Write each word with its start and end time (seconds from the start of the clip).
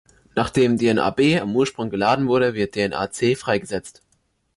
Nachdem 0.35 0.79
dnaB 0.79 1.39
am 1.39 1.55
Ursprung 1.55 1.91
geladen 1.91 2.27
wurde, 2.27 2.55
wird 2.55 2.73
dnaC 2.75 3.37
freigesetzt.. 3.37 4.01